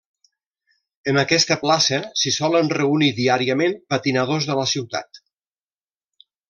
En 1.11 1.19
aquesta 1.23 1.57
plaça 1.65 2.01
s'hi 2.21 2.33
solen 2.39 2.73
reunir 2.79 3.13
diàriament 3.21 3.79
patinadors 3.95 4.53
de 4.53 4.61
la 4.63 4.69
ciutat. 4.77 5.27